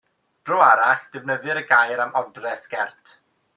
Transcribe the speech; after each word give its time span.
Dro 0.49 0.61
arall, 0.67 1.03
defnyddir 1.17 1.61
y 1.63 1.63
gair 1.73 2.03
am 2.07 2.19
odre 2.23 2.57
sgert. 2.65 3.17